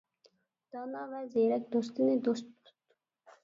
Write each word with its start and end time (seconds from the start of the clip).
دانا 0.75 1.03
ۋە 1.11 1.21
زېرەك 1.35 1.69
دوستنى 1.77 2.19
دوست 2.31 2.51
تۇت. 2.53 2.77